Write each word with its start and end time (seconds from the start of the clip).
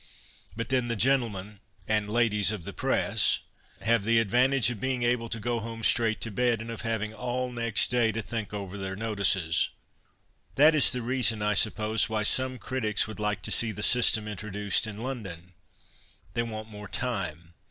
But 0.55 0.69
then 0.69 0.87
the 0.87 0.95
gentlemen 0.95 1.59
(and 1.87 2.09
ladies) 2.09 2.49
of 2.49 2.63
the 2.63 2.73
Press 2.73 3.41
have 3.81 4.03
the 4.03 4.17
advantage 4.17 4.71
of 4.71 4.79
being 4.81 5.03
able 5.03 5.29
to 5.29 5.39
go 5.39 5.59
home 5.59 5.83
straight 5.83 6.19
to 6.21 6.31
bed, 6.31 6.59
and 6.59 6.71
of 6.71 6.81
having 6.81 7.13
all 7.13 7.51
next 7.51 7.91
day 7.91 8.11
to 8.11 8.21
think 8.23 8.51
over 8.51 8.79
their" 8.79 8.95
notices." 9.05 9.69
That 10.55 10.73
is 10.73 10.91
the 10.91 11.03
reason, 11.03 11.43
I 11.43 11.53
suppose, 11.53 12.09
why 12.09 12.23
some 12.23 12.57
critics 12.57 13.07
would 13.07 13.19
like 13.19 13.43
to 13.43 13.51
see 13.51 13.71
the 13.71 13.83
system 13.83 14.27
introduced 14.27 14.87
in 14.87 14.97
London. 14.97 15.53
They 16.33 16.41
want 16.41 16.67
more 16.67 16.87
time. 16.87 17.53